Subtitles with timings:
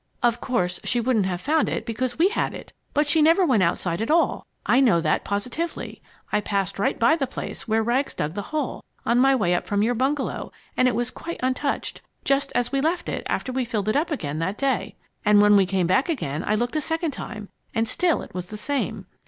[0.23, 3.61] (Of course, she wouldn't have found it because we had it!) But she never went
[3.61, 4.47] outside at all.
[4.65, 6.01] I know that positively.
[6.31, 9.67] I passed right by the place where Rags dug the hole, on my way up
[9.67, 13.63] from your bungalow, and it was quite untouched, just as we left it after we
[13.63, 14.95] filled it up again that day.
[15.23, 18.47] And when we came back again, I looked a second time, and still it was
[18.47, 19.05] the same.